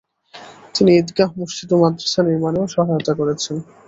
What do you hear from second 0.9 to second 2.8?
ঈদগাহ, মসজিদ ও মাদ্রাসা নির্মাণেও